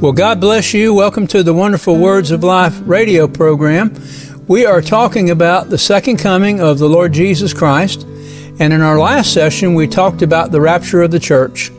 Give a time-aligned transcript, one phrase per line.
[0.00, 0.94] Well, God bless you.
[0.94, 4.00] Welcome to the Wonderful Words of Life radio program.
[4.46, 8.04] We are talking about the second coming of the Lord Jesus Christ.
[8.60, 11.72] And in our last session, we talked about the rapture of the church.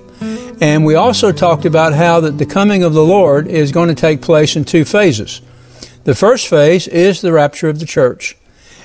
[0.60, 3.96] And we also talked about how that the coming of the Lord is going to
[3.96, 5.42] take place in two phases.
[6.04, 8.36] The first phase is the rapture of the church.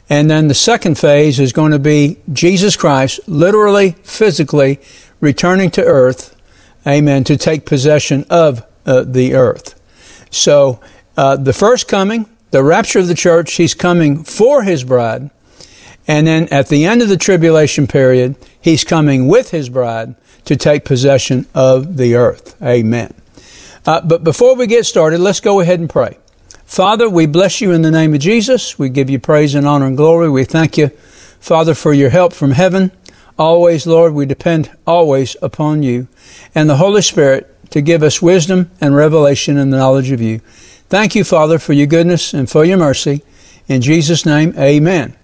[0.09, 4.81] And then the second phase is going to be Jesus Christ literally, physically
[5.21, 6.37] returning to earth,
[6.87, 9.81] amen, to take possession of uh, the earth.
[10.31, 10.81] So,
[11.17, 15.31] uh, the first coming, the rapture of the church, he's coming for his bride.
[16.07, 20.57] And then at the end of the tribulation period, he's coming with his bride to
[20.57, 22.61] take possession of the earth.
[22.63, 23.15] Amen.
[23.87, 26.19] Uh, but before we get started, let's go ahead and pray.
[26.65, 28.79] Father, we bless you in the name of Jesus.
[28.79, 30.29] We give you praise and honor and glory.
[30.29, 30.89] We thank you,
[31.41, 32.91] Father, for your help from heaven.
[33.39, 36.07] Always, Lord, we depend always upon you
[36.55, 40.39] and the Holy Spirit to give us wisdom and revelation and the knowledge of you.
[40.89, 43.23] Thank you, Father, for your goodness and for your mercy.
[43.67, 45.17] In Jesus' name, amen.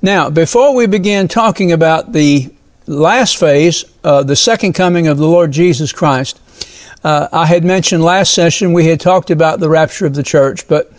[0.00, 2.50] Now, before we begin talking about the
[2.86, 6.40] last phase, uh, the second coming of the Lord Jesus Christ,
[7.04, 10.66] uh, I had mentioned last session we had talked about the rapture of the church,
[10.68, 10.90] but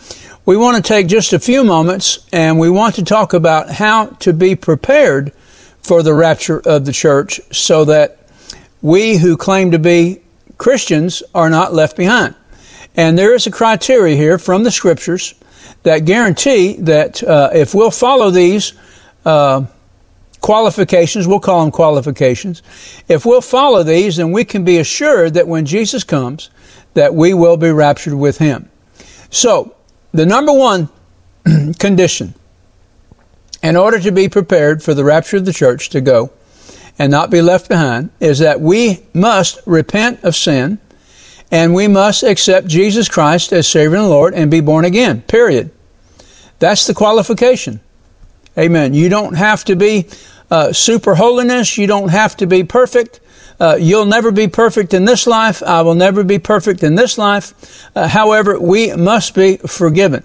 [0.46, 4.08] we want to take just a few moments and we want to talk about how
[4.20, 5.32] to be prepared
[5.82, 8.20] for the rapture of the church so that
[8.82, 10.22] we who claim to be
[10.58, 12.36] Christians are not left behind.
[12.96, 15.34] And there is a criteria here from the scriptures
[15.84, 18.74] that guarantee that uh, if we'll follow these
[19.26, 19.66] uh,
[20.42, 22.62] qualifications, we'll call them qualifications,
[23.08, 26.50] if we'll follow these, then we can be assured that when Jesus comes,
[26.94, 28.70] that we will be raptured with him.
[29.30, 29.76] So,
[30.12, 30.90] the number one
[31.80, 32.34] condition
[33.64, 36.32] in order to be prepared for the rapture of the church to go
[36.98, 40.80] and not be left behind is that we must repent of sin
[41.52, 45.22] and we must accept Jesus Christ as Savior and Lord and be born again.
[45.24, 45.72] Period.
[46.60, 47.82] That's the qualification.
[48.58, 48.94] Amen.
[48.94, 50.08] You don't have to be
[50.50, 51.78] uh, super holiness.
[51.78, 53.20] You don't have to be perfect.
[53.60, 55.62] Uh, you'll never be perfect in this life.
[55.64, 57.90] I will never be perfect in this life.
[57.96, 60.24] Uh, however, we must be forgiven.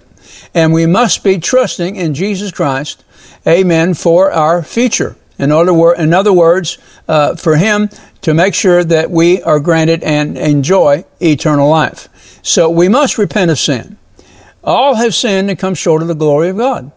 [0.55, 3.05] And we must be trusting in Jesus Christ,
[3.47, 5.17] amen, for our future.
[5.39, 6.79] In other, wor- in other words,
[7.09, 7.91] uh, for Him
[8.23, 12.09] to make sure that we are granted and enjoy eternal life.
[12.43, 13.99] So we must repent of sin.
[14.65, 16.91] All have sinned and come short of the glory of God.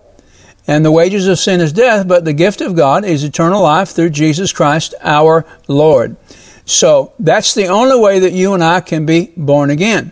[0.67, 3.89] And the wages of sin is death, but the gift of God is eternal life
[3.89, 6.15] through Jesus Christ our Lord.
[6.65, 10.11] So that's the only way that you and I can be born again.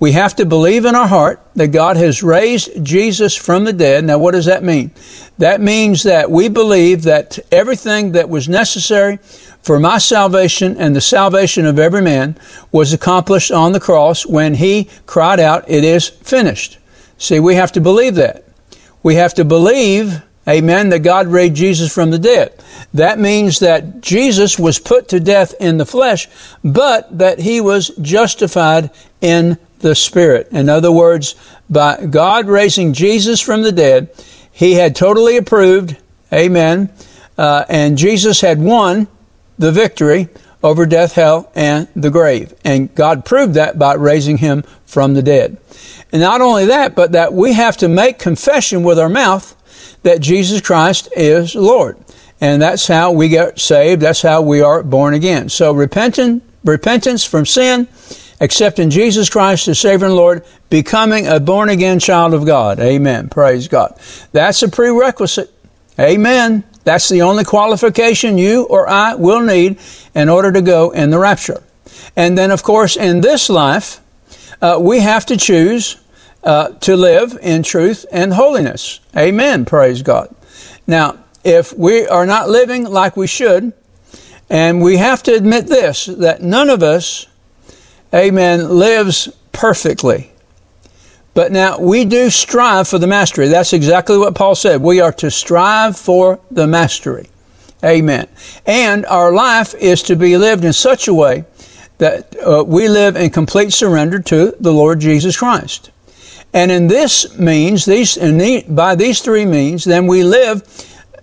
[0.00, 4.04] We have to believe in our heart that God has raised Jesus from the dead.
[4.04, 4.92] Now, what does that mean?
[5.38, 9.18] That means that we believe that everything that was necessary
[9.60, 12.38] for my salvation and the salvation of every man
[12.70, 16.78] was accomplished on the cross when he cried out, It is finished.
[17.18, 18.44] See, we have to believe that.
[19.02, 22.54] We have to believe, amen, that God raised Jesus from the dead.
[22.94, 26.28] That means that Jesus was put to death in the flesh,
[26.62, 30.48] but that he was justified in the Spirit.
[30.50, 31.34] In other words,
[31.68, 34.10] by God raising Jesus from the dead,
[34.50, 35.96] He had totally approved,
[36.32, 36.92] amen,
[37.36, 39.08] uh, and Jesus had won
[39.58, 40.28] the victory
[40.62, 42.52] over death, hell, and the grave.
[42.64, 45.58] And God proved that by raising Him from the dead.
[46.10, 49.54] And not only that, but that we have to make confession with our mouth
[50.02, 51.96] that Jesus Christ is Lord.
[52.40, 54.00] And that's how we get saved.
[54.00, 55.48] That's how we are born again.
[55.48, 57.88] So repentance, repentance from sin
[58.40, 62.78] accepting Jesus Christ as Savior and Lord, becoming a born again child of God.
[62.80, 63.28] Amen.
[63.28, 63.98] Praise God.
[64.32, 65.52] That's a prerequisite.
[65.98, 66.64] Amen.
[66.84, 69.78] That's the only qualification you or I will need
[70.14, 71.62] in order to go in the rapture.
[72.16, 74.00] And then, of course, in this life,
[74.60, 75.96] uh, we have to choose
[76.42, 79.00] uh, to live in truth and holiness.
[79.16, 79.64] Amen.
[79.64, 80.34] Praise God.
[80.86, 83.72] Now, if we are not living like we should,
[84.50, 87.26] and we have to admit this, that none of us
[88.14, 90.32] amen, lives perfectly.
[91.34, 93.48] But now we do strive for the mastery.
[93.48, 94.82] That's exactly what Paul said.
[94.82, 97.28] We are to strive for the mastery.
[97.84, 98.26] Amen.
[98.66, 101.44] And our life is to be lived in such a way
[101.98, 105.90] that uh, we live in complete surrender to the Lord Jesus Christ.
[106.52, 110.62] And in this means, these, the, by these three means, then we live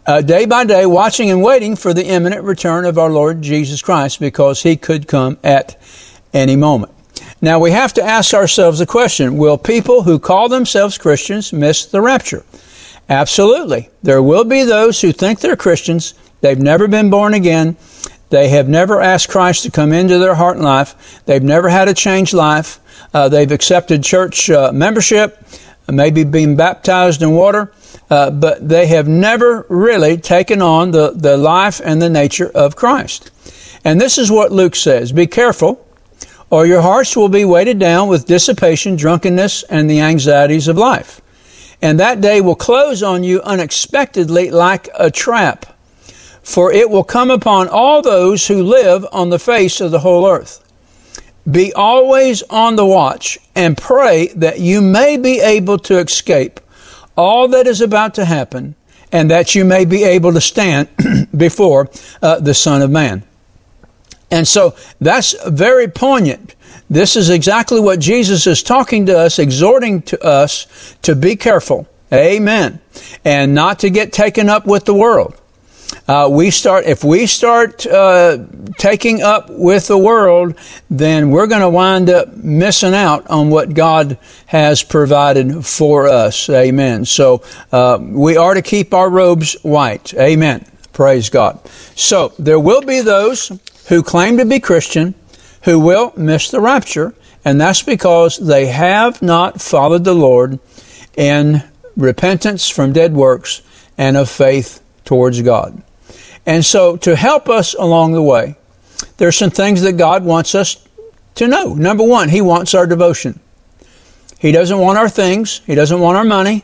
[0.06, 3.82] uh, day by day watching and waiting for the imminent return of our Lord Jesus
[3.82, 5.82] Christ because he could come at
[6.36, 6.92] any moment.
[7.42, 11.86] Now we have to ask ourselves the question, will people who call themselves Christians miss
[11.86, 12.44] the rapture?
[13.10, 13.90] Absolutely.
[14.04, 17.78] There will be those who think they're Christians, they've never been born again,
[18.30, 21.88] they have never asked Christ to come into their heart and life, they've never had
[21.88, 22.80] a changed life,
[23.14, 25.40] Uh, they've accepted church uh, membership,
[25.88, 27.72] maybe been baptized in water,
[28.10, 32.76] uh, but they have never really taken on the, the life and the nature of
[32.76, 33.32] Christ.
[33.86, 35.85] And this is what Luke says Be careful,
[36.50, 41.22] or your hearts will be weighted down with dissipation, drunkenness, and the anxieties of life.
[41.82, 45.76] And that day will close on you unexpectedly like a trap
[46.46, 50.28] for it will come upon all those who live on the face of the whole
[50.28, 50.62] earth.
[51.50, 56.60] Be always on the watch and pray that you may be able to escape
[57.18, 58.76] all that is about to happen
[59.12, 60.88] and that you may be able to stand
[61.36, 61.90] before
[62.22, 63.25] uh, the Son of Man.
[64.32, 66.56] And so that's very poignant.
[66.90, 71.88] This is exactly what Jesus is talking to us, exhorting to us to be careful.
[72.14, 72.80] Amen.
[73.24, 75.40] And not to get taken up with the world
[76.08, 78.38] uh, we start if we start uh,
[78.78, 80.56] taking up with the world,
[80.90, 86.50] then we're going to wind up missing out on what God has provided for us.
[86.50, 87.06] Amen.
[87.06, 90.14] So uh, we are to keep our robes white.
[90.14, 90.66] Amen.
[90.94, 91.60] Praise God.
[91.96, 93.52] So there will be those
[93.88, 95.16] who claim to be Christian
[95.64, 100.60] who will miss the rapture, and that's because they have not followed the Lord
[101.18, 101.64] in
[101.96, 103.62] repentance from dead works
[103.98, 105.82] and of faith towards God.
[106.46, 108.56] And so, to help us along the way,
[109.18, 110.88] there are some things that God wants us
[111.36, 111.74] to know.
[111.74, 113.40] Number one, He wants our devotion.
[114.38, 116.64] He doesn't want our things, He doesn't want our money,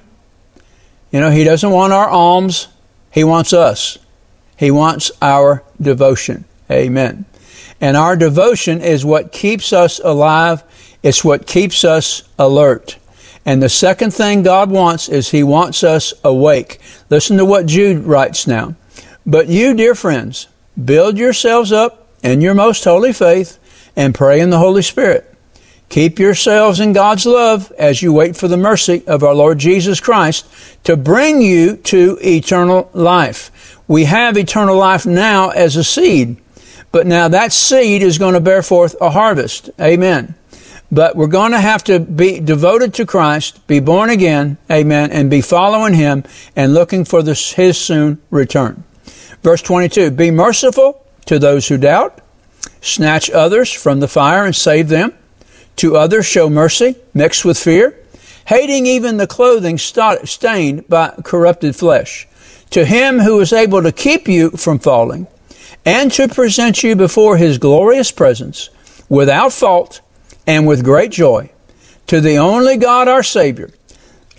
[1.12, 2.68] you know, He doesn't want our alms.
[3.12, 3.98] He wants us.
[4.58, 6.46] He wants our devotion.
[6.72, 7.26] Amen.
[7.80, 10.64] And our devotion is what keeps us alive,
[11.04, 12.98] it's what keeps us alert.
[13.46, 16.80] And the second thing God wants is He wants us awake.
[17.10, 18.76] Listen to what Jude writes now.
[19.26, 20.48] But you, dear friends,
[20.84, 23.58] build yourselves up in your most holy faith
[23.96, 25.28] and pray in the Holy Spirit.
[25.90, 30.00] Keep yourselves in God's love as you wait for the mercy of our Lord Jesus
[30.00, 30.46] Christ
[30.86, 33.78] to bring you to eternal life.
[33.90, 36.38] We have eternal life now as a seed,
[36.92, 39.70] but now that seed is going to bear forth a harvest.
[39.80, 40.36] Amen.
[40.92, 45.30] But we're going to have to be devoted to Christ, be born again, amen, and
[45.30, 48.84] be following Him and looking for this, His soon return.
[49.42, 52.20] Verse 22 Be merciful to those who doubt,
[52.82, 55.14] snatch others from the fire and save them.
[55.78, 57.98] To others show mercy, mixed with fear,
[58.48, 62.28] hating even the clothing stained by corrupted flesh.
[62.72, 65.28] To him who is able to keep you from falling,
[65.86, 68.70] and to present you before his glorious presence,
[69.10, 70.02] without fault
[70.46, 71.52] and with great joy,
[72.08, 73.72] to the only God our Savior,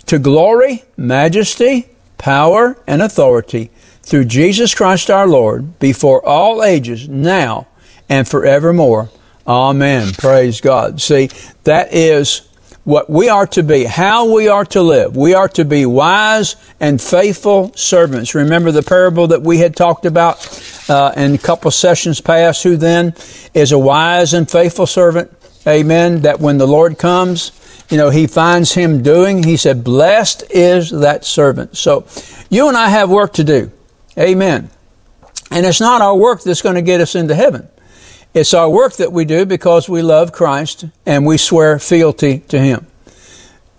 [0.05, 7.67] to glory, majesty, power, and authority through Jesus Christ our Lord, before all ages, now
[8.09, 9.09] and forevermore.
[9.47, 10.13] Amen.
[10.13, 11.01] Praise God.
[11.01, 11.29] See,
[11.63, 12.47] that is
[12.83, 15.15] what we are to be, how we are to live.
[15.15, 18.35] We are to be wise and faithful servants.
[18.35, 22.63] Remember the parable that we had talked about uh, in a couple sessions past?
[22.63, 23.15] Who then
[23.53, 25.31] is a wise and faithful servant?
[25.65, 26.21] Amen.
[26.21, 27.51] That when the Lord comes,
[27.89, 31.77] you know, he finds him doing, he said, blessed is that servant.
[31.77, 32.05] So
[32.49, 33.71] you and I have work to do.
[34.17, 34.69] Amen.
[35.51, 37.69] And it's not our work that's going to get us into heaven.
[38.33, 42.59] It's our work that we do because we love Christ and we swear fealty to
[42.59, 42.87] Him.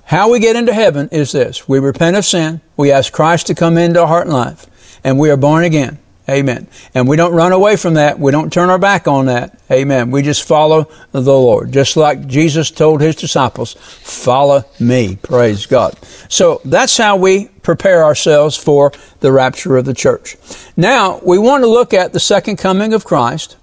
[0.04, 1.66] How we get into heaven is this.
[1.66, 2.60] We repent of sin.
[2.76, 4.66] We ask Christ to come into our heart and life.
[5.02, 5.98] And we are born again.
[6.28, 6.68] Amen.
[6.94, 8.18] And we don't run away from that.
[8.18, 9.60] We don't turn our back on that.
[9.70, 10.10] Amen.
[10.10, 11.70] We just follow the Lord.
[11.70, 15.16] Just like Jesus told his disciples, follow me.
[15.16, 15.98] Praise God.
[16.30, 20.36] So that's how we prepare ourselves for the rapture of the church.
[20.76, 23.56] Now, we want to look at the second coming of Christ.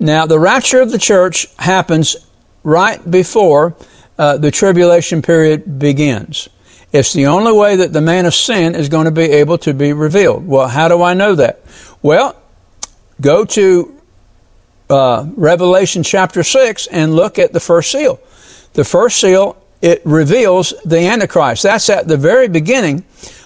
[0.00, 2.16] Now, the rapture of the church happens
[2.62, 3.76] right before
[4.18, 6.48] uh, the tribulation period begins.
[6.92, 9.74] It's the only way that the man of sin is going to be able to
[9.74, 10.46] be revealed.
[10.46, 11.60] Well, how do I know that?
[12.00, 12.40] Well,
[13.20, 14.00] go to
[14.88, 18.20] uh, Revelation chapter 6 and look at the first seal.
[18.72, 21.62] The first seal, it reveals the Antichrist.
[21.64, 23.04] That's at the very beginning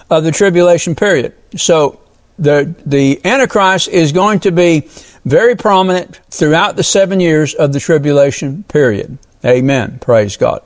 [0.09, 1.33] of the tribulation period.
[1.57, 1.99] So
[2.39, 4.87] the, the Antichrist is going to be
[5.25, 9.17] very prominent throughout the seven years of the tribulation period.
[9.45, 9.99] Amen.
[9.99, 10.61] Praise God.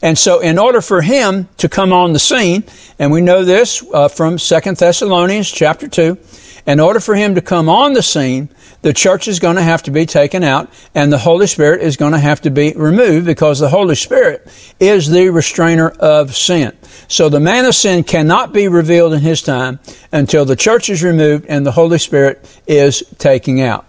[0.00, 2.64] And so, in order for him to come on the scene,
[2.98, 6.18] and we know this uh, from Second Thessalonians chapter 2,
[6.66, 8.48] in order for him to come on the scene,
[8.82, 11.96] the church is going to have to be taken out and the Holy Spirit is
[11.96, 16.76] going to have to be removed because the Holy Spirit is the restrainer of sin.
[17.08, 19.80] So the man of sin cannot be revealed in his time
[20.10, 23.86] until the church is removed and the Holy Spirit is taken out.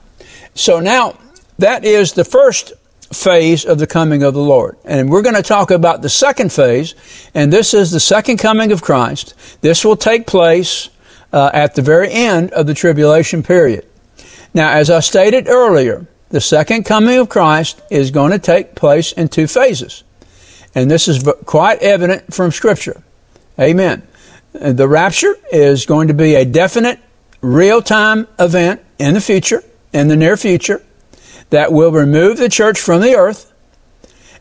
[0.56, 1.18] So now
[1.58, 2.74] that is the first
[3.12, 4.78] phase of the coming of the Lord.
[4.86, 6.96] And we're going to talk about the second phase,
[7.34, 9.34] and this is the second coming of Christ.
[9.62, 10.90] This will take place
[11.32, 13.86] uh, at the very end of the tribulation period.
[14.54, 19.12] Now, as I stated earlier, the second coming of Christ is going to take place
[19.12, 20.04] in two phases.
[20.76, 23.04] And this is quite evident from Scripture.
[23.60, 24.08] Amen.
[24.54, 27.00] The rapture is going to be a definite,
[27.42, 29.64] real time event in the future,
[29.94, 30.84] in the near future,
[31.50, 33.54] that will remove the church from the earth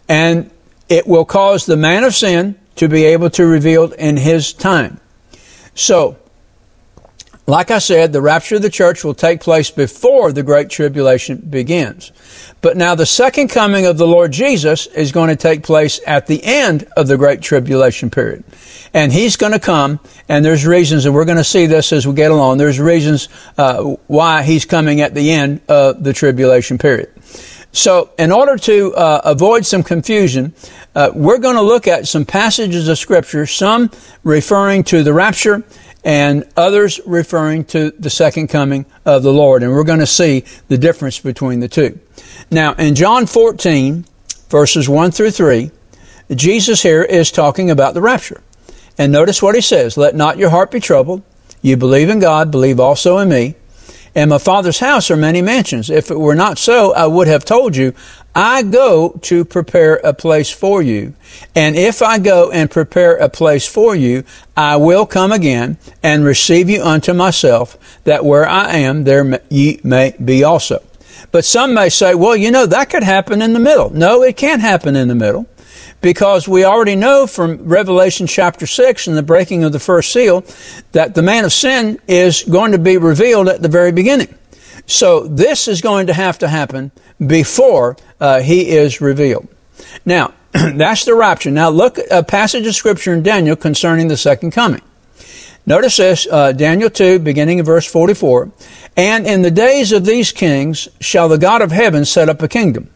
[0.08, 0.50] and
[0.88, 5.00] it will cause the man of sin to be able to revealed in his time.
[5.74, 6.18] So,
[7.46, 11.38] like I said, the rapture of the church will take place before the Great Tribulation
[11.38, 12.12] begins.
[12.60, 16.28] But now the second coming of the Lord Jesus is going to take place at
[16.28, 18.44] the end of the Great Tribulation period.
[18.94, 22.06] And He's going to come, and there's reasons, and we're going to see this as
[22.06, 26.78] we get along, there's reasons uh, why He's coming at the end of the tribulation
[26.78, 27.10] period.
[27.74, 30.52] So, in order to uh, avoid some confusion,
[30.94, 33.90] uh, we're going to look at some passages of Scripture, some
[34.22, 35.64] referring to the rapture
[36.04, 39.62] and others referring to the second coming of the Lord.
[39.62, 41.98] And we're going to see the difference between the two.
[42.50, 44.04] Now, in John 14,
[44.48, 45.70] verses 1 through 3,
[46.34, 48.42] Jesus here is talking about the rapture.
[48.98, 51.22] And notice what he says Let not your heart be troubled.
[51.60, 53.54] You believe in God, believe also in me.
[54.14, 55.88] In my Father's house are many mansions.
[55.88, 57.94] If it were not so, I would have told you,
[58.34, 61.14] I go to prepare a place for you.
[61.54, 66.24] And if I go and prepare a place for you, I will come again and
[66.24, 70.82] receive you unto myself, that where I am, there ye may be also.
[71.30, 73.88] But some may say, well, you know, that could happen in the middle.
[73.90, 75.46] No, it can't happen in the middle
[76.02, 80.44] because we already know from Revelation chapter 6 and the breaking of the first seal
[80.90, 84.34] that the man of sin is going to be revealed at the very beginning.
[84.86, 86.90] So this is going to have to happen
[87.24, 89.48] before uh, he is revealed.
[90.04, 91.50] Now, that's the rapture.
[91.50, 94.82] Now look at a passage of scripture in Daniel concerning the second coming.
[95.64, 98.50] Notice this, uh, Daniel 2, beginning in verse 44.
[98.96, 102.48] And in the days of these kings shall the God of heaven set up a
[102.48, 102.90] kingdom,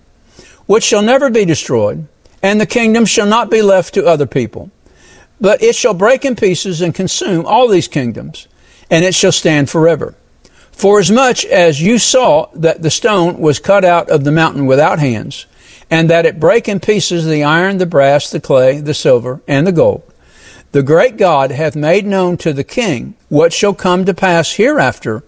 [0.66, 2.08] which shall never be destroyed,
[2.42, 4.70] and the kingdom shall not be left to other people.
[5.40, 8.48] But it shall break in pieces and consume all these kingdoms,
[8.90, 10.14] and it shall stand forever.
[10.72, 15.46] Forasmuch as you saw that the stone was cut out of the mountain without hands,
[15.90, 19.66] and that it brake in pieces the iron, the brass, the clay, the silver, and
[19.66, 20.02] the gold,
[20.72, 25.22] the great God hath made known to the king what shall come to pass hereafter,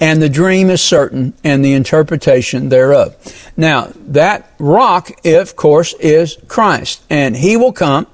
[0.00, 3.16] and the dream is certain and the interpretation thereof.
[3.56, 8.06] Now, that rock, of course, is Christ, and he will come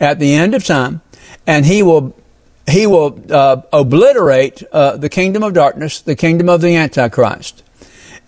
[0.00, 1.00] at the end of time,
[1.46, 2.14] and he will
[2.68, 7.64] he will uh, obliterate uh, the kingdom of darkness, the kingdom of the Antichrist.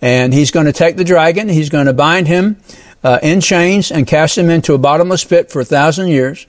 [0.01, 2.57] And he's going to take the dragon, he's going to bind him
[3.03, 6.47] uh, in chains and cast him into a bottomless pit for a thousand years.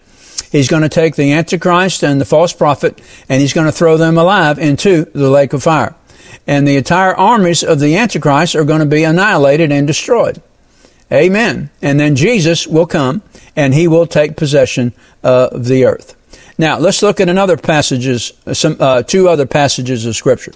[0.51, 3.97] He's going to take the Antichrist and the false prophet, and he's going to throw
[3.97, 5.95] them alive into the lake of fire
[6.47, 10.43] and the entire armies of the Antichrist are going to be annihilated and destroyed.
[11.13, 11.71] Amen.
[11.81, 13.23] And then Jesus will come
[13.55, 16.15] and he will take possession of the earth.
[16.59, 20.53] Now, let's look at another passages, some, uh, two other passages of scripture.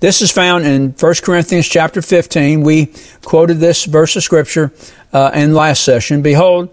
[0.00, 2.60] This is found in 1 Corinthians chapter 15.
[2.60, 2.92] We
[3.24, 4.70] quoted this verse of scripture,
[5.12, 6.20] uh, in last session.
[6.20, 6.68] Behold,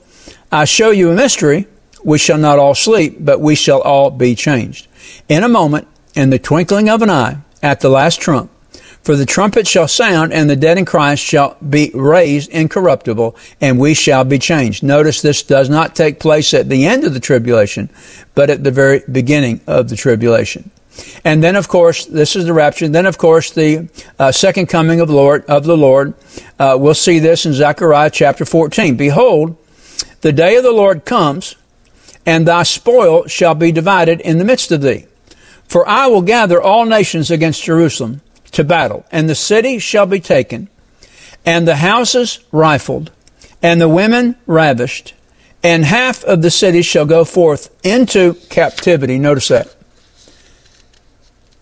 [0.52, 1.68] I show you a mystery.
[2.04, 4.88] We shall not all sleep, but we shall all be changed.
[5.30, 8.52] In a moment, in the twinkling of an eye, at the last trump.
[9.08, 13.80] For the trumpet shall sound, and the dead in Christ shall be raised incorruptible, and
[13.80, 14.84] we shall be changed.
[14.84, 17.90] Notice this does not take place at the end of the tribulation,
[18.36, 20.72] but at the very beginning of the tribulation.
[21.24, 22.88] And then, of course, this is the rapture.
[22.88, 23.88] Then, of course, the
[24.20, 26.14] uh, second coming of Lord of the Lord.
[26.60, 28.98] Uh, we'll see this in Zechariah chapter 14.
[28.98, 29.56] Behold,
[30.22, 31.56] the day of the Lord comes,
[32.26, 35.06] and thy spoil shall be divided in the midst of thee.
[35.68, 38.22] For I will gather all nations against Jerusalem
[38.52, 40.70] to battle, and the city shall be taken,
[41.46, 43.12] and the houses rifled,
[43.62, 45.14] and the women ravished,
[45.64, 49.20] and half of the city shall go forth into captivity.
[49.20, 49.76] Notice that.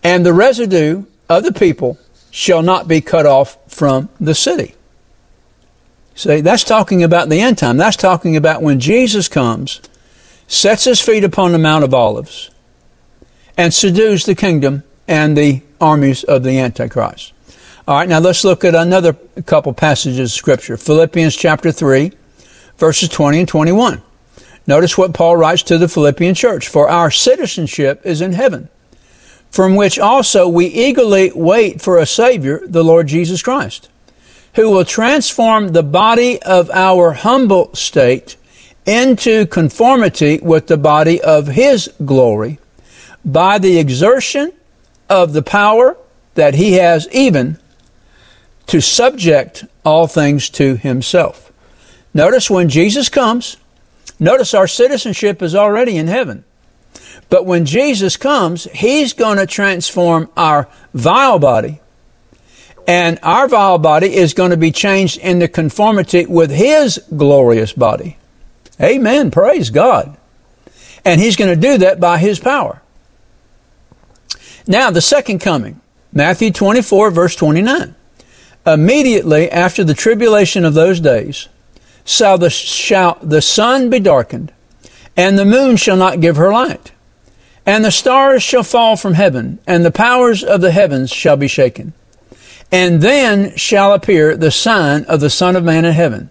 [0.02, 1.98] And the residue of the people
[2.30, 4.74] shall not be cut off from the city.
[6.14, 7.76] See, that's talking about the end time.
[7.76, 9.80] That's talking about when Jesus comes,
[10.46, 12.50] sets his feet upon the Mount of Olives,
[13.56, 17.32] and subdues the kingdom and the armies of the Antichrist.
[17.88, 19.12] All right, now let's look at another
[19.44, 20.76] couple passages of Scripture.
[20.76, 22.12] Philippians chapter 3,
[22.78, 24.02] verses 20 and 21.
[24.66, 26.66] Notice what Paul writes to the Philippian church.
[26.66, 28.68] For our citizenship is in heaven,
[29.50, 33.88] from which also we eagerly wait for a Savior, the Lord Jesus Christ,
[34.54, 38.36] who will transform the body of our humble state
[38.84, 42.58] into conformity with the body of his glory
[43.26, 44.52] by the exertion
[45.10, 45.96] of the power
[46.34, 47.58] that he has even
[48.66, 51.52] to subject all things to himself.
[52.14, 53.56] Notice when Jesus comes,
[54.18, 56.44] notice our citizenship is already in heaven.
[57.28, 61.80] But when Jesus comes, he's going to transform our vile body
[62.86, 68.16] and our vile body is going to be changed into conformity with his glorious body.
[68.80, 69.30] Amen.
[69.30, 70.16] Praise God.
[71.04, 72.82] And he's going to do that by his power.
[74.66, 75.80] Now, the second coming,
[76.12, 77.94] Matthew 24, verse 29.
[78.66, 81.48] Immediately after the tribulation of those days,
[82.04, 84.52] shall the, shall the sun be darkened,
[85.16, 86.92] and the moon shall not give her light,
[87.64, 91.48] and the stars shall fall from heaven, and the powers of the heavens shall be
[91.48, 91.92] shaken.
[92.72, 96.30] And then shall appear the sign of the Son of Man in heaven.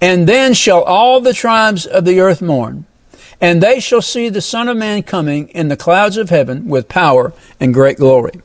[0.00, 2.86] And then shall all the tribes of the earth mourn.
[3.40, 6.88] And they shall see the Son of Man coming in the clouds of heaven with
[6.88, 8.40] power and great glory.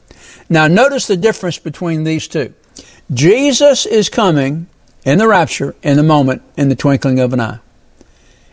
[0.49, 2.53] Now notice the difference between these two.
[3.13, 4.67] Jesus is coming
[5.03, 7.59] in the rapture in the moment, in the twinkling of an eye.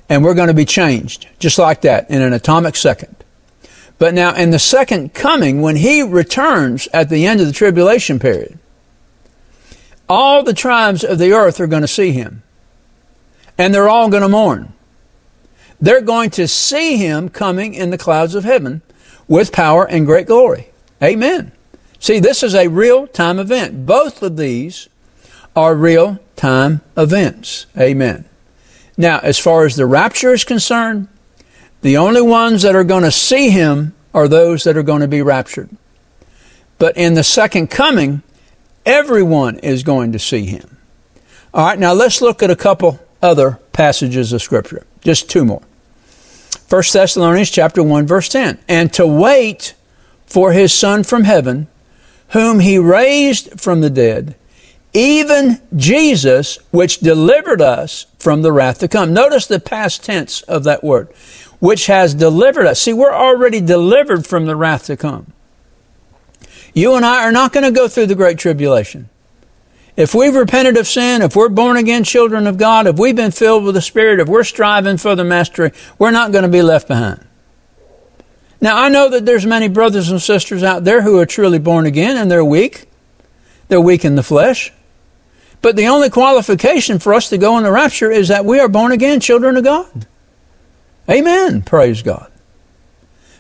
[0.09, 3.17] And we're going to be changed, just like that, in an atomic second.
[3.99, 8.19] But now, in the second coming, when he returns at the end of the tribulation
[8.19, 8.59] period,
[10.09, 12.43] all the tribes of the earth are going to see him.
[13.57, 14.73] And they're all going to mourn.
[15.83, 18.81] They're going to see him coming in the clouds of heaven
[19.29, 20.69] with power and great glory.
[21.03, 21.53] Amen.
[21.99, 23.85] See, this is a real time event.
[23.85, 24.89] Both of these
[25.55, 27.67] are real time events.
[27.79, 28.25] Amen.
[28.97, 31.09] Now, as far as the rapture is concerned,
[31.83, 35.09] the only ones that are going to see him are those that are going to
[35.09, 35.69] be raptured.
[36.79, 38.23] But in the second coming,
[38.85, 40.77] Everyone is going to see him.
[41.55, 44.85] All right, now let's look at a couple other passages of scripture.
[45.03, 45.63] Just two more.
[46.69, 48.59] 1 Thessalonians chapter 1 verse 10.
[48.69, 49.75] And to wait
[50.27, 51.69] for his son from heaven,
[52.29, 54.35] whom he raised from the dead,
[54.95, 59.13] even Jesus, which delivered us from the wrath to come.
[59.13, 61.09] Notice the past tense of that word,
[61.61, 62.81] which has delivered us.
[62.81, 65.33] See, we're already delivered from the wrath to come.
[66.75, 69.09] You and I are not going to go through the Great Tribulation.
[69.97, 73.31] If we've repented of sin, if we're born again children of God, if we've been
[73.31, 76.63] filled with the Spirit, if we're striving for the mastery, we're not going to be
[76.63, 77.27] left behind.
[78.61, 81.85] Now, I know that there's many brothers and sisters out there who are truly born
[81.85, 82.89] again and they're weak.
[83.69, 84.73] They're weak in the flesh.
[85.61, 88.69] But the only qualification for us to go in the rapture is that we are
[88.69, 90.07] born again children of God.
[91.09, 91.63] Amen.
[91.63, 92.31] Praise God.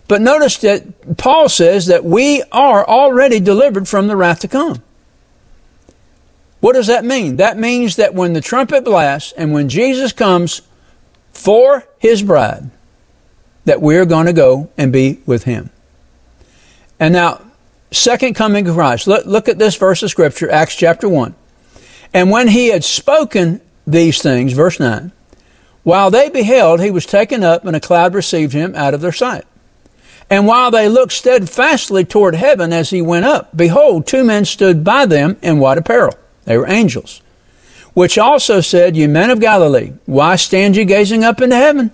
[0.08, 4.82] But notice that Paul says that we are already delivered from the wrath to come.
[6.62, 7.38] What does that mean?
[7.38, 10.62] That means that when the trumpet blasts and when Jesus comes
[11.32, 12.70] for his bride,
[13.64, 15.70] that we're going to go and be with him.
[17.00, 17.40] And now,
[17.90, 19.08] second coming of Christ.
[19.08, 21.34] Look, look at this verse of scripture, Acts chapter 1.
[22.14, 25.10] And when he had spoken these things, verse 9,
[25.82, 29.10] while they beheld, he was taken up, and a cloud received him out of their
[29.10, 29.44] sight.
[30.30, 34.84] And while they looked steadfastly toward heaven as he went up, behold, two men stood
[34.84, 36.14] by them in white apparel.
[36.44, 37.22] They were angels.
[37.94, 41.90] Which also said, You men of Galilee, why stand you gazing up into heaven?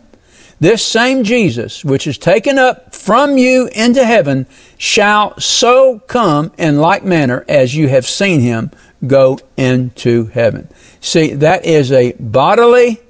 [0.60, 6.78] This same Jesus, which is taken up from you into heaven, shall so come in
[6.78, 8.72] like manner as you have seen him
[9.06, 10.68] go into heaven.
[11.00, 13.00] See, that is a bodily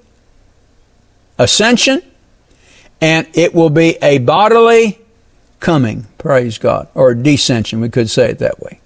[1.39, 2.03] ascension,
[3.01, 4.99] and it will be a bodily
[5.61, 8.81] coming, praise God, or descension, we could say it that way.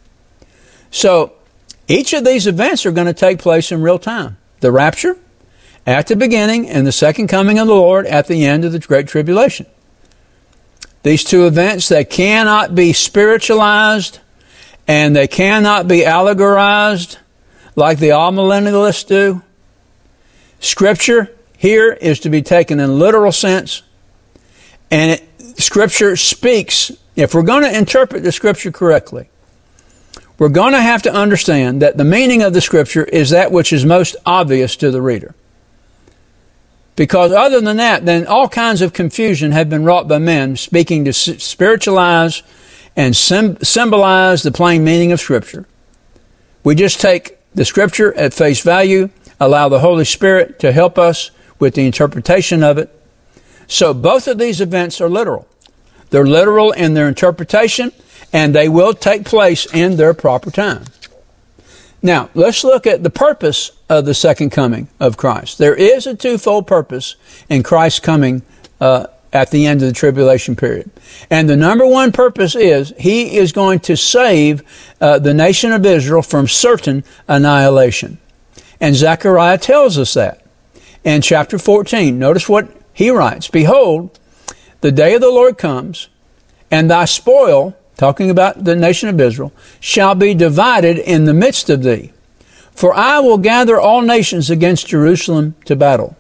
[0.90, 1.32] So,
[1.88, 4.38] each of these events are going to take place in real time.
[4.61, 5.18] The rapture
[5.87, 8.79] at the beginning and the second coming of the Lord at the end of the
[8.79, 9.66] Great Tribulation.
[11.03, 14.21] These two events, they cannot be spiritualized
[14.87, 17.18] and they cannot be allegorized
[17.75, 19.42] like the amillennialists do.
[20.61, 23.83] Scripture here is to be taken in literal sense
[24.90, 29.29] and it, Scripture speaks, if we're going to interpret the Scripture correctly,
[30.38, 33.73] we're going to have to understand that the meaning of the Scripture is that which
[33.73, 35.35] is most obvious to the reader.
[36.97, 41.05] Because other than that, then all kinds of confusion have been wrought by men speaking
[41.05, 42.42] to spiritualize
[42.95, 45.66] and symbolize the plain meaning of Scripture.
[46.64, 51.31] We just take the Scripture at face value, allow the Holy Spirit to help us
[51.59, 52.95] with the interpretation of it,
[53.66, 55.49] so both of these events are literal.
[56.11, 57.92] They're literal in their interpretation,
[58.33, 60.85] and they will take place in their proper time.
[62.03, 65.59] Now, let's look at the purpose of the second coming of Christ.
[65.59, 67.14] There is a twofold purpose
[67.49, 68.42] in Christ's coming
[68.81, 70.90] uh, at the end of the tribulation period.
[71.31, 74.62] And the number one purpose is he is going to save
[75.01, 78.18] uh, the nation of Israel from certain annihilation.
[78.81, 80.45] And Zechariah tells us that
[81.05, 82.18] in chapter 14.
[82.18, 84.18] Notice what he writes Behold,
[84.81, 86.09] the day of the Lord comes,
[86.71, 91.70] and thy spoil talking about the nation of Israel, shall be divided in the midst
[91.70, 92.12] of thee.
[92.72, 96.16] For I will gather all nations against Jerusalem to battle.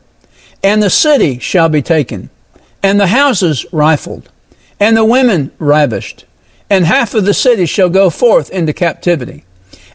[0.62, 2.30] And the city shall be taken,
[2.82, 4.30] and the houses rifled,
[4.78, 6.24] and the women ravished,
[6.70, 9.44] and half of the city shall go forth into captivity,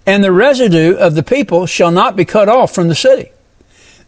[0.06, 3.32] and the residue of the people shall not be cut off from the city.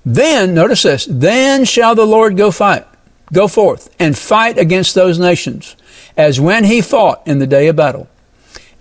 [0.05, 2.85] Then, notice this, then shall the Lord go fight,
[3.31, 5.75] go forth, and fight against those nations
[6.19, 8.09] as when he fought in the day of battle.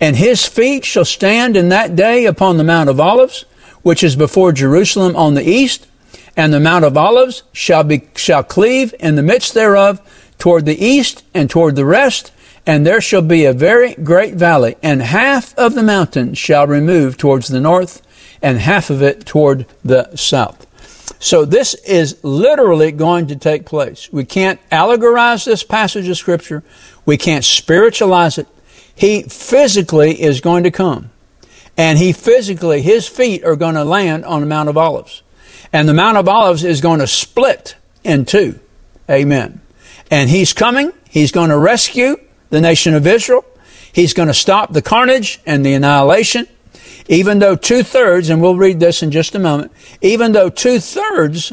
[0.01, 3.45] And his feet shall stand in that day upon the Mount of Olives,
[3.81, 5.87] which is before Jerusalem on the east,
[6.35, 10.01] and the Mount of Olives shall be, shall cleave in the midst thereof
[10.37, 12.33] toward the east and toward the rest,
[12.65, 17.15] and there shall be a very great valley, and half of the mountain shall remove
[17.15, 18.01] towards the north,
[18.41, 20.67] and half of it toward the south.
[21.19, 24.11] So this is literally going to take place.
[24.11, 26.63] We can't allegorize this passage of scripture.
[27.05, 28.47] We can't spiritualize it.
[28.93, 31.09] He physically is going to come.
[31.77, 35.23] And he physically, his feet are going to land on the Mount of Olives.
[35.71, 38.59] And the Mount of Olives is going to split in two.
[39.09, 39.61] Amen.
[40.11, 40.91] And he's coming.
[41.09, 42.17] He's going to rescue
[42.49, 43.45] the nation of Israel.
[43.91, 46.47] He's going to stop the carnage and the annihilation.
[47.09, 50.79] Even though two thirds, and we'll read this in just a moment, even though two
[50.79, 51.51] thirds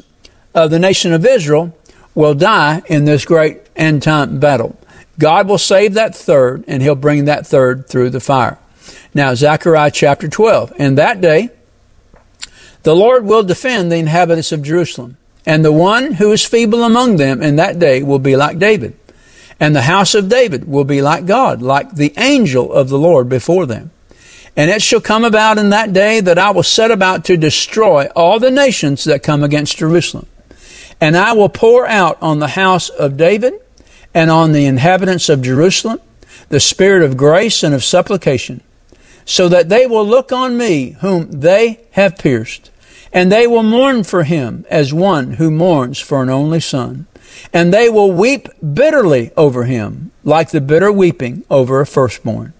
[0.55, 1.77] of the nation of Israel
[2.14, 4.79] will die in this great end time battle.
[5.19, 8.59] God will save that third, and he'll bring that third through the fire.
[9.14, 10.75] Now, Zechariah chapter 12.
[10.77, 11.49] In that day,
[12.83, 15.16] the Lord will defend the inhabitants of Jerusalem,
[15.47, 18.95] and the one who is feeble among them in that day will be like David,
[19.59, 23.31] and the house of David will be like God, like the angel of the Lord
[23.31, 23.90] before them.
[24.57, 28.07] And it shall come about in that day that I will set about to destroy
[28.16, 30.27] all the nations that come against Jerusalem.
[31.01, 33.55] And I will pour out on the house of David
[34.14, 36.01] and on the inhabitants of Jerusalem
[36.49, 38.62] the spirit of grace and of supplication,
[39.25, 42.71] so that they will look on me whom they have pierced,
[43.12, 47.07] and they will mourn for him as one who mourns for an only son.
[47.53, 52.53] And they will weep bitterly over him, like the bitter weeping over a firstborn.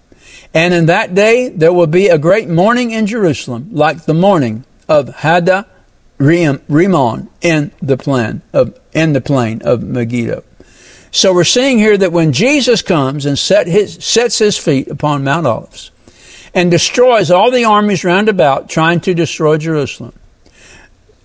[0.57, 4.65] And in that day there will be a great mourning in Jerusalem, like the mourning
[4.89, 5.65] of Hadad
[6.17, 10.43] Rimmon in the plain of in the plain of Megiddo.
[11.11, 15.23] So we're seeing here that when Jesus comes and set his, sets his feet upon
[15.23, 15.91] Mount Olives
[16.55, 20.13] and destroys all the armies round about trying to destroy Jerusalem,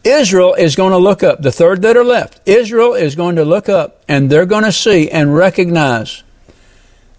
[0.04, 3.46] Israel is going to look up, the third that are left, Israel is going to
[3.46, 6.22] look up and they're going to see and recognize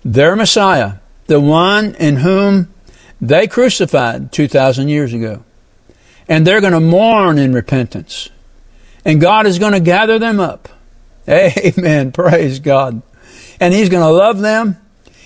[0.05, 0.97] their Messiah,
[1.27, 2.73] the one in whom
[3.21, 5.43] they crucified 2,000 years ago.
[6.27, 8.29] And they're going to mourn in repentance.
[9.05, 10.69] And God is going to gather them up
[11.27, 12.11] Amen.
[12.13, 13.01] Praise God.
[13.59, 14.77] And He's going to love them.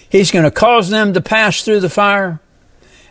[0.10, 2.40] He's going to cause them to pass through the fire.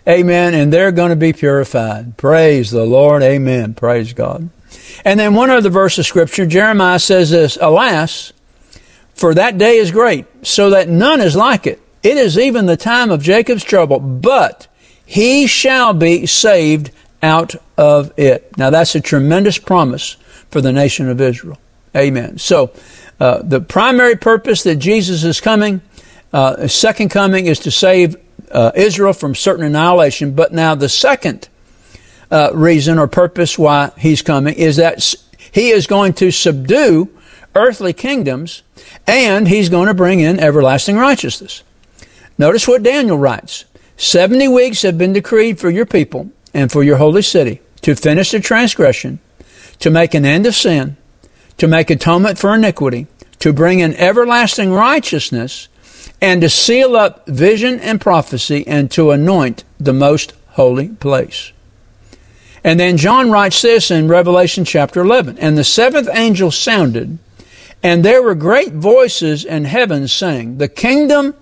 [0.08, 0.54] Amen.
[0.54, 2.16] And they're going to be purified.
[2.16, 3.22] Praise the Lord.
[3.22, 3.74] Amen.
[3.74, 4.48] Praise God.
[5.04, 8.32] And then one other verse of scripture, Jeremiah says this, Alas,
[9.14, 11.80] for that day is great, so that none is like it.
[12.06, 14.68] It is even the time of Jacob's trouble, but
[15.04, 18.56] he shall be saved out of it.
[18.56, 20.16] Now that's a tremendous promise
[20.48, 21.58] for the nation of Israel.
[21.96, 22.38] Amen.
[22.38, 22.70] So,
[23.18, 25.80] uh, the primary purpose that Jesus is coming,
[26.32, 28.14] uh, second coming, is to save
[28.52, 30.32] uh, Israel from certain annihilation.
[30.32, 31.48] But now the second
[32.30, 35.12] uh, reason or purpose why he's coming is that
[35.50, 37.08] he is going to subdue
[37.56, 38.62] earthly kingdoms
[39.08, 41.64] and he's going to bring in everlasting righteousness.
[42.38, 43.64] Notice what Daniel writes.
[43.96, 48.30] 70 weeks have been decreed for your people and for your holy city to finish
[48.30, 49.18] the transgression,
[49.78, 50.96] to make an end of sin,
[51.56, 53.06] to make atonement for iniquity,
[53.38, 55.68] to bring in everlasting righteousness,
[56.20, 61.52] and to seal up vision and prophecy, and to anoint the most holy place.
[62.64, 65.38] And then John writes this in Revelation chapter 11.
[65.38, 67.18] And the seventh angel sounded,
[67.82, 71.34] and there were great voices in heaven saying, The kingdom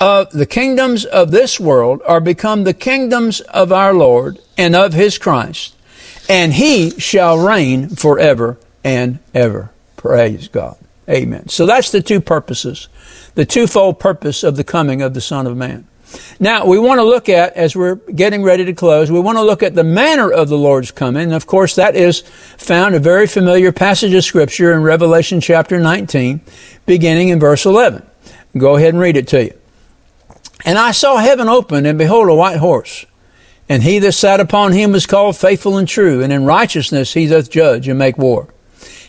[0.00, 4.94] of the kingdoms of this world are become the kingdoms of our Lord and of
[4.94, 5.76] his Christ,
[6.28, 9.70] and he shall reign forever and ever.
[9.96, 10.76] Praise God.
[11.08, 11.48] Amen.
[11.48, 12.88] So that's the two purposes,
[13.34, 15.86] the twofold purpose of the coming of the Son of Man.
[16.40, 19.44] Now, we want to look at, as we're getting ready to close, we want to
[19.44, 21.24] look at the manner of the Lord's coming.
[21.24, 22.20] And of course, that is
[22.56, 26.40] found a very familiar passage of Scripture in Revelation chapter 19,
[26.86, 28.04] beginning in verse 11.
[28.56, 29.59] Go ahead and read it to you.
[30.64, 33.06] And I saw heaven open, and behold, a white horse.
[33.68, 37.26] And he that sat upon him was called faithful and true, and in righteousness he
[37.26, 38.48] doth judge and make war.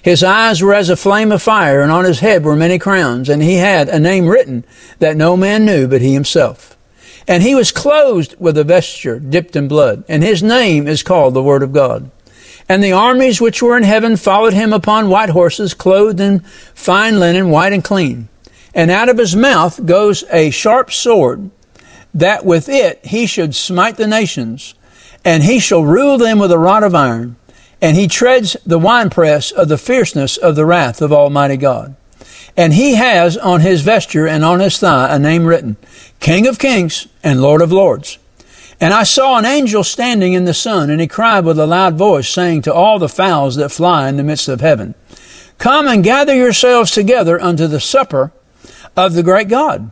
[0.02, 3.30] His eyes were as a flame of fire, and on his head were many crowns,
[3.30, 4.66] and he had a name written
[5.00, 6.78] that no man knew but he himself.
[7.28, 11.34] And he was clothed with a vesture dipped in blood, and his name is called
[11.34, 12.10] the Word of God.
[12.68, 16.40] And the armies which were in heaven followed him upon white horses, clothed in
[16.74, 18.28] fine linen, white and clean.
[18.74, 21.50] And out of his mouth goes a sharp sword,
[22.14, 24.76] that with it he should smite the nations,
[25.26, 27.36] and he shall rule them with a rod of iron
[27.82, 31.96] and he treads the winepress of the fierceness of the wrath of Almighty God.
[32.56, 35.78] And he has on his vesture and on his thigh a name written,
[36.20, 38.20] King of Kings and Lord of Lords.
[38.80, 41.96] And I saw an angel standing in the sun, and he cried with a loud
[41.96, 44.96] voice, saying to all the fowls that fly in the midst of heaven,
[45.58, 48.32] Come and gather yourselves together unto the supper
[48.96, 49.92] of the great God,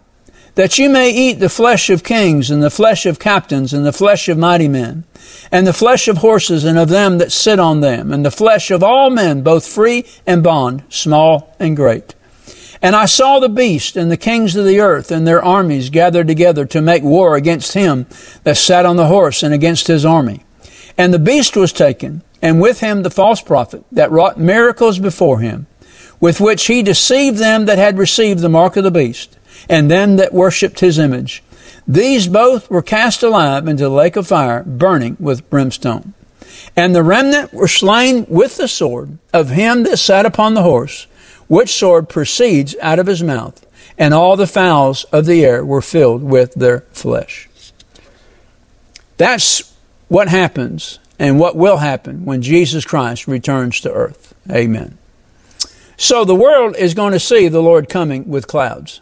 [0.56, 3.94] that you may eat the flesh of kings, and the flesh of captains, and the
[3.94, 5.06] flesh of mighty men,
[5.52, 8.72] and the flesh of horses and of them that sit on them, and the flesh
[8.72, 12.16] of all men, both free and bond, small and great.
[12.82, 16.28] And I saw the beast and the kings of the earth and their armies gathered
[16.28, 18.08] together to make war against him
[18.44, 20.46] that sat on the horse and against his army.
[20.98, 25.40] And the beast was taken, and with him the false prophet that wrought miracles before
[25.40, 25.68] him,
[26.20, 29.38] with which he deceived them that had received the mark of the beast,
[29.70, 31.44] and them that worshipped his image.
[31.88, 36.14] These both were cast alive into the lake of fire, burning with brimstone.
[36.76, 41.08] And the remnant were slain with the sword of him that sat upon the horse,
[41.48, 43.66] which sword proceeds out of his mouth,
[43.98, 47.50] and all the fowls of the air were filled with their flesh.
[49.18, 49.76] That's
[50.08, 54.34] what happens and what will happen when Jesus Christ returns to earth.
[54.50, 54.98] Amen.
[56.00, 59.02] So the world is going to see the Lord coming with clouds.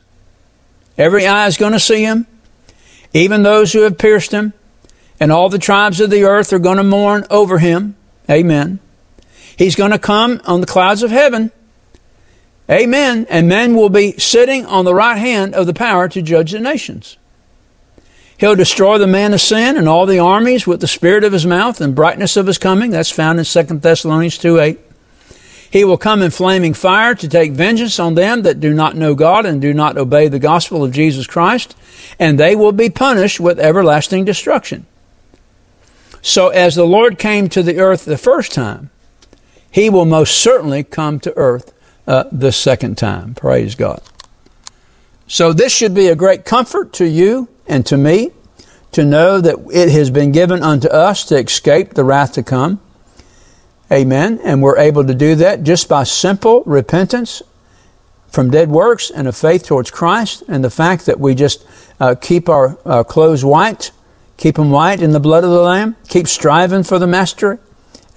[0.97, 2.25] Every eye is going to see him
[3.13, 4.53] even those who have pierced him,
[5.19, 7.95] and all the tribes of the earth are going to mourn over him.
[8.29, 8.79] Amen.
[9.55, 11.51] He's going to come on the clouds of heaven.
[12.69, 13.25] Amen.
[13.29, 16.59] And men will be sitting on the right hand of the power to judge the
[16.59, 17.17] nations.
[18.37, 21.45] He'll destroy the man of sin and all the armies with the spirit of his
[21.45, 22.91] mouth and brightness of his coming.
[22.91, 24.79] That's found in 2 Thessalonians 2 8.
[25.69, 29.15] He will come in flaming fire to take vengeance on them that do not know
[29.15, 31.75] God and do not obey the gospel of Jesus Christ,
[32.17, 34.85] and they will be punished with everlasting destruction.
[36.21, 38.89] So, as the Lord came to the earth the first time,
[39.69, 41.73] he will most certainly come to earth
[42.07, 43.35] uh, the second time.
[43.35, 44.01] Praise God.
[45.27, 48.31] So, this should be a great comfort to you and to me
[48.93, 52.79] to know that it has been given unto us to escape the wrath to come.
[53.91, 54.39] Amen.
[54.43, 57.41] And we're able to do that just by simple repentance
[58.27, 61.65] from dead works and a faith towards Christ and the fact that we just
[61.99, 63.91] uh, keep our uh, clothes white,
[64.35, 67.57] keep them white in the blood of the Lamb, keep striving for the mastery.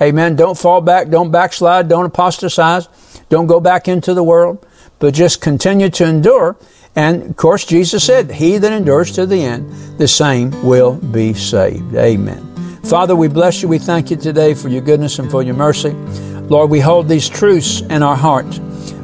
[0.03, 0.35] Amen.
[0.35, 2.89] Don't fall back, don't backslide, don't apostatize,
[3.29, 4.67] don't go back into the world,
[4.99, 6.57] but just continue to endure.
[6.97, 11.35] And of course, Jesus said, He that endures to the end, the same will be
[11.35, 11.95] saved.
[11.95, 12.50] Amen.
[12.91, 13.69] Father, we bless you.
[13.69, 15.91] We thank you today for your goodness and for your mercy.
[16.51, 18.59] Lord, we hold these truths in our heart,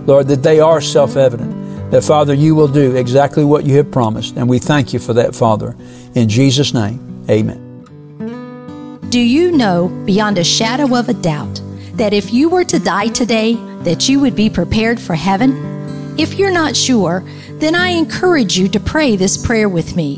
[0.09, 1.93] Lord, that they are self evident.
[1.93, 4.37] That, Father, you will do exactly what you have promised.
[4.37, 5.77] And we thank you for that, Father.
[6.17, 7.63] In Jesus' name, amen.
[9.09, 11.63] Do you know beyond a shadow of a doubt
[11.95, 16.19] that if you were to die today, that you would be prepared for heaven?
[16.19, 17.23] If you're not sure,
[17.61, 20.17] then I encourage you to pray this prayer with me.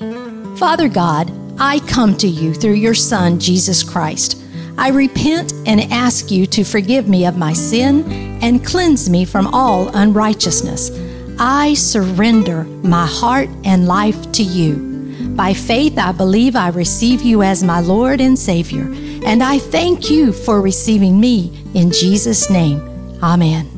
[0.56, 4.42] Father God, I come to you through your Son, Jesus Christ.
[4.78, 9.48] I repent and ask you to forgive me of my sin and cleanse me from
[9.48, 10.92] all unrighteousness.
[11.40, 15.34] I surrender my heart and life to you.
[15.36, 18.84] By faith, I believe I receive you as my Lord and Savior,
[19.24, 22.80] and I thank you for receiving me in Jesus' name.
[23.22, 23.77] Amen.